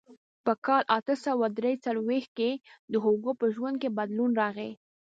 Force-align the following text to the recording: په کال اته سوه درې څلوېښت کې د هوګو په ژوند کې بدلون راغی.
په 0.45 0.53
کال 0.65 0.83
اته 0.97 1.13
سوه 1.25 1.45
درې 1.59 1.73
څلوېښت 1.85 2.31
کې 2.37 2.51
د 2.91 2.93
هوګو 3.03 3.31
په 3.39 3.45
ژوند 3.55 3.75
کې 3.81 3.95
بدلون 3.97 4.31
راغی. 4.41 4.71